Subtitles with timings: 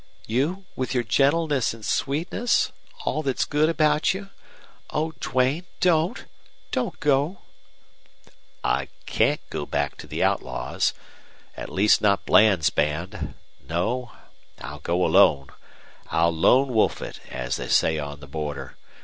[0.25, 2.71] You, with your gentleness and sweetness
[3.05, 4.31] all that's good about you?
[4.89, 6.25] Oh, Duane, don't
[6.71, 7.43] don't go!"
[8.63, 10.95] "I can't go back to the outlaws,
[11.55, 13.35] at least not Bland's band.
[13.69, 14.11] No,
[14.59, 15.51] I'll go alone.
[16.09, 18.77] I'll lone wolf it, as they say on the border.